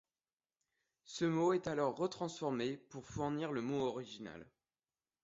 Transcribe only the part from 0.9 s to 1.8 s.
Ce mot est